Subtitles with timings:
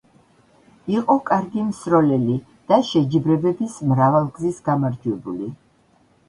[0.93, 2.37] იყო კარგი მსროლელი
[2.71, 5.53] და შეჯიბრებების მრავალგზის გამარჯვებული.